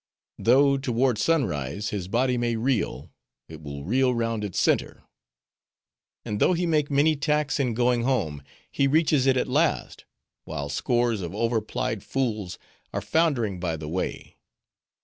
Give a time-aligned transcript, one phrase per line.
[0.39, 3.11] Though, toward sunrise, his body may reel,
[3.47, 5.03] it will reel round its center;
[6.25, 8.41] and though he make many tacks in going home,
[8.71, 10.05] he reaches it at last;
[10.43, 12.57] while scores of over plied fools
[12.91, 14.37] are foundering by the way.